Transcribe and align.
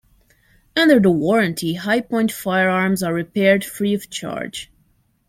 Under 0.75 0.99
the 0.99 1.11
warranty, 1.11 1.75
Hi-Point 1.75 2.31
firearms 2.31 3.03
are 3.03 3.13
repaired 3.13 3.63
free 3.63 3.93
of 3.93 4.09
charge. 4.09 4.71